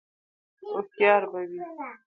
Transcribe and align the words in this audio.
_هوښيار 0.69 1.23
به 1.31 1.41
وي؟ 1.49 1.59